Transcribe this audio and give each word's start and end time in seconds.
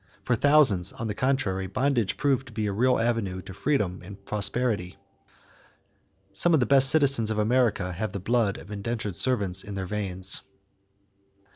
For 0.23 0.35
thousands, 0.35 0.91
on 0.93 1.05
the 1.05 1.13
contrary, 1.13 1.67
bondage 1.67 2.17
proved 2.17 2.47
to 2.47 2.53
be 2.53 2.65
a 2.65 2.71
real 2.73 2.97
avenue 2.97 3.39
to 3.43 3.53
freedom 3.53 4.01
and 4.03 4.25
prosperity. 4.25 4.97
Some 6.33 6.55
of 6.55 6.59
the 6.59 6.65
best 6.65 6.89
citizens 6.89 7.29
of 7.29 7.37
America 7.37 7.91
have 7.91 8.11
the 8.11 8.19
blood 8.19 8.57
of 8.57 8.71
indentured 8.71 9.15
servants 9.15 9.63
in 9.63 9.75
their 9.75 9.85
veins. 9.85 10.41